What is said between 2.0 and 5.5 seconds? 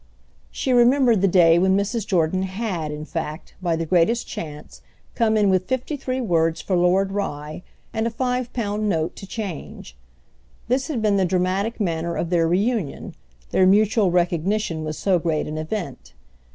Jordan had, in fact, by the greatest chance, come in